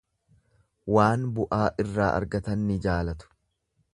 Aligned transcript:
Waan 0.95 1.27
bu'aa 1.35 1.61
irraa 1.85 2.09
argatan 2.21 2.65
ni 2.71 2.79
jaalatu. 2.87 3.31